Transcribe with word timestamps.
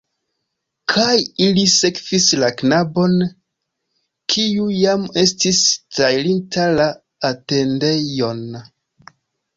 Kaj 0.93 1.11
ili 1.47 1.65
sekvis 1.73 2.25
la 2.43 2.49
knabon, 2.61 3.13
kiu 4.35 4.65
jam 4.79 5.05
estis 5.25 5.63
trairinta 5.99 6.67
la 6.81 6.89
atendejon. 7.33 8.45